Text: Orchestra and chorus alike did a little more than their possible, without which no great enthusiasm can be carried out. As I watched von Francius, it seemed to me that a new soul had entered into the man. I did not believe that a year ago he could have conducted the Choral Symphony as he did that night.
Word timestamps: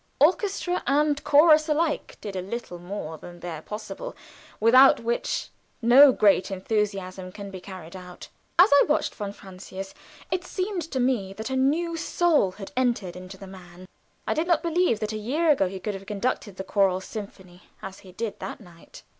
Orchestra 0.19 0.81
and 0.87 1.23
chorus 1.23 1.69
alike 1.69 2.17
did 2.21 2.35
a 2.35 2.41
little 2.41 2.79
more 2.79 3.19
than 3.19 3.39
their 3.39 3.61
possible, 3.61 4.15
without 4.59 4.99
which 4.99 5.49
no 5.79 6.11
great 6.11 6.49
enthusiasm 6.49 7.31
can 7.31 7.51
be 7.51 7.61
carried 7.61 7.95
out. 7.95 8.27
As 8.57 8.71
I 8.73 8.85
watched 8.89 9.13
von 9.13 9.31
Francius, 9.31 9.93
it 10.31 10.43
seemed 10.43 10.81
to 10.89 10.99
me 10.99 11.33
that 11.33 11.51
a 11.51 11.55
new 11.55 11.95
soul 11.95 12.53
had 12.53 12.71
entered 12.75 13.15
into 13.15 13.37
the 13.37 13.45
man. 13.45 13.85
I 14.25 14.33
did 14.33 14.47
not 14.47 14.63
believe 14.63 15.01
that 15.01 15.13
a 15.13 15.17
year 15.17 15.51
ago 15.51 15.67
he 15.69 15.79
could 15.79 15.93
have 15.93 16.07
conducted 16.07 16.55
the 16.55 16.63
Choral 16.63 16.99
Symphony 16.99 17.61
as 17.83 17.99
he 17.99 18.11
did 18.11 18.39
that 18.39 18.59
night. 18.59 19.03